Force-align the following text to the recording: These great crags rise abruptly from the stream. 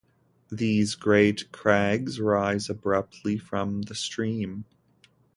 These 0.51 0.95
great 0.95 1.51
crags 1.51 2.19
rise 2.19 2.71
abruptly 2.71 3.37
from 3.37 3.83
the 3.83 3.93
stream. 3.93 4.65